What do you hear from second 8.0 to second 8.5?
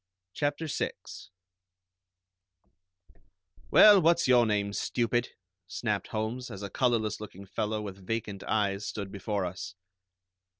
vacant